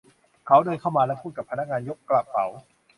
[0.47, 2.45] เขาเดินเข้ามาและพูดกับพนักงานยกกระเป๋า